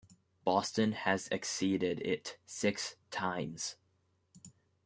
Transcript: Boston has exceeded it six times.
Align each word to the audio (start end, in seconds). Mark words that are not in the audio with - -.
Boston 0.43 0.93
has 0.93 1.27
exceeded 1.27 2.01
it 2.03 2.39
six 2.47 2.95
times. 3.11 3.75